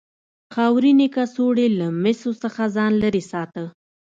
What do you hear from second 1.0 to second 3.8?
کڅوړې له مسو څخه ځان لرې ساته.